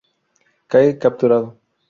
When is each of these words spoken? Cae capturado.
Cae 0.71 0.97
capturado. 0.97 1.59